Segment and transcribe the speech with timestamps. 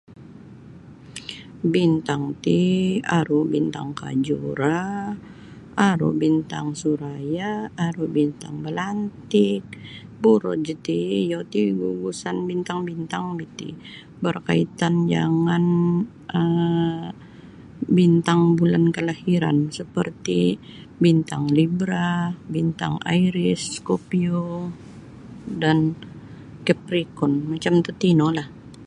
[1.73, 2.61] Bintang ti
[3.19, 4.79] aru bintang kajura
[5.89, 7.51] aru bintang suraya
[7.87, 9.61] aru bintang belantik
[10.21, 13.69] buruj ti iyo ti gugusan bintang-bintang bi ti
[14.23, 15.65] berkaitan um jangan
[16.39, 17.01] um
[17.97, 20.39] bintang bulan kalahiran seperti
[21.03, 22.11] bintang Libra
[22.55, 24.45] bintang Iris Skopio
[25.61, 25.77] dan
[26.67, 28.47] Kaprikon macam tatino lah